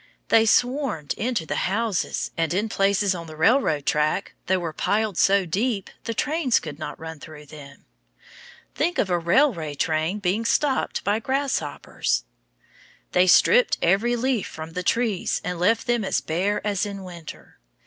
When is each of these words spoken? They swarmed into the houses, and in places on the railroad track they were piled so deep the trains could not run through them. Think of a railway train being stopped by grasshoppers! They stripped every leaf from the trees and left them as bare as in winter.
They 0.29 0.47
swarmed 0.47 1.13
into 1.13 1.45
the 1.45 1.69
houses, 1.69 2.31
and 2.35 2.55
in 2.55 2.69
places 2.69 3.13
on 3.13 3.27
the 3.27 3.35
railroad 3.35 3.85
track 3.85 4.33
they 4.47 4.57
were 4.57 4.73
piled 4.73 5.15
so 5.15 5.45
deep 5.45 5.91
the 6.05 6.15
trains 6.15 6.59
could 6.59 6.79
not 6.79 6.99
run 6.99 7.19
through 7.19 7.45
them. 7.45 7.85
Think 8.73 8.97
of 8.97 9.11
a 9.11 9.19
railway 9.19 9.75
train 9.75 10.17
being 10.17 10.43
stopped 10.43 11.03
by 11.03 11.19
grasshoppers! 11.19 12.23
They 13.11 13.27
stripped 13.27 13.77
every 13.79 14.15
leaf 14.15 14.47
from 14.47 14.71
the 14.71 14.81
trees 14.81 15.39
and 15.43 15.59
left 15.59 15.85
them 15.85 16.03
as 16.03 16.19
bare 16.19 16.65
as 16.65 16.83
in 16.83 17.03
winter. 17.03 17.59